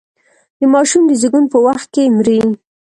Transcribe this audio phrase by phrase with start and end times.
[0.59, 2.39] د ماشوم د زېږون په وخت کې مري.